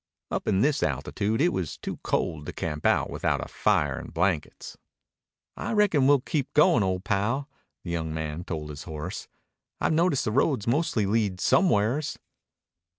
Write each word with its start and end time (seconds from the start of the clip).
Up 0.31 0.47
in 0.47 0.61
this 0.61 0.81
altitude 0.81 1.41
it 1.41 1.53
was 1.53 1.77
too 1.77 1.97
cold 1.97 2.47
to 2.47 2.53
camp 2.53 2.87
out 2.87 3.11
without 3.11 3.39
a 3.39 3.47
fire 3.47 3.99
and 3.99 4.11
blankets. 4.11 4.75
"I 5.55 5.73
reckon 5.73 6.07
we'll 6.07 6.21
keep 6.21 6.51
goin', 6.55 6.81
old 6.81 7.03
pal," 7.03 7.47
the 7.83 7.91
young 7.91 8.11
man 8.11 8.43
told 8.43 8.71
his 8.71 8.85
horse. 8.85 9.27
"I've 9.79 9.93
noticed 9.93 10.25
roads 10.25 10.65
mostly 10.65 11.05
lead 11.05 11.39
somewheres." 11.39 12.17